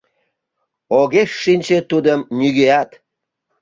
Огеш 0.99 1.31
шинче 1.43 1.79
тудым 1.89 2.19
нигӧат 2.37 2.89